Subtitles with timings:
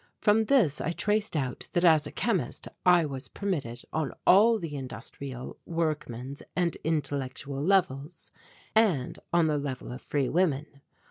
[0.19, 4.75] From this I traced out that as a chemist I was permitted on all the
[4.75, 8.31] industrial, workmen's and intellectual levels,
[8.73, 10.81] and on the Level of Free Women.